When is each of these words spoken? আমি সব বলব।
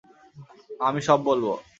আমি 0.79 0.99
সব 1.01 1.19
বলব। 1.23 1.45